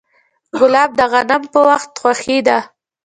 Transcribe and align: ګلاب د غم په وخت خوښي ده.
ګلاب 0.59 0.89
د 0.99 1.01
غم 1.11 1.43
په 1.53 1.59
وخت 1.69 1.91
خوښي 2.01 2.39
ده. 2.47 2.57